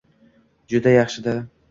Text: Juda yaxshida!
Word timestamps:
Juda 0.73 0.93
yaxshida! 0.95 1.35